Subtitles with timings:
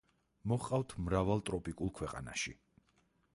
[0.51, 2.57] მოჰყავთ მრავალ ტროპიკულ ქვეყანაში.